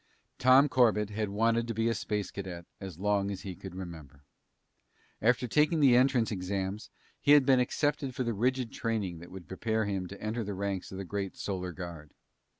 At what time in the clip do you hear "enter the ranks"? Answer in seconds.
10.19-10.91